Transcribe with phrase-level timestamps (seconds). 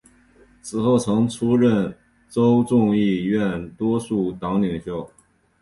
[0.63, 1.95] 此后曾出任
[2.27, 5.07] 州众议院多数党领袖。